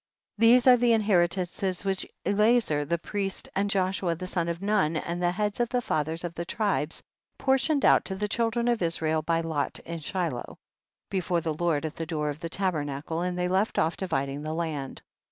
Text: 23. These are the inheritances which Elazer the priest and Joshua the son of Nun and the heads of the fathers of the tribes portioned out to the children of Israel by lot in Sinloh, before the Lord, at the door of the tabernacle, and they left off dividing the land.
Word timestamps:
23. 0.39 0.51
These 0.55 0.65
are 0.65 0.77
the 0.77 0.93
inheritances 0.93 1.85
which 1.85 2.07
Elazer 2.25 2.87
the 2.89 2.97
priest 2.97 3.49
and 3.55 3.69
Joshua 3.69 4.15
the 4.15 4.25
son 4.25 4.49
of 4.49 4.59
Nun 4.59 4.95
and 4.97 5.21
the 5.21 5.29
heads 5.29 5.59
of 5.59 5.69
the 5.69 5.79
fathers 5.79 6.23
of 6.23 6.33
the 6.33 6.43
tribes 6.43 7.03
portioned 7.37 7.85
out 7.85 8.03
to 8.05 8.15
the 8.15 8.27
children 8.27 8.67
of 8.67 8.81
Israel 8.81 9.21
by 9.21 9.41
lot 9.41 9.77
in 9.85 9.99
Sinloh, 10.01 10.57
before 11.11 11.41
the 11.41 11.53
Lord, 11.53 11.85
at 11.85 11.97
the 11.97 12.07
door 12.07 12.29
of 12.31 12.39
the 12.39 12.49
tabernacle, 12.49 13.21
and 13.21 13.37
they 13.37 13.47
left 13.47 13.77
off 13.77 13.95
dividing 13.95 14.41
the 14.41 14.55
land. 14.55 15.03